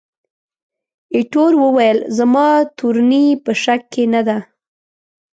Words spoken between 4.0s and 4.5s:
نه ده.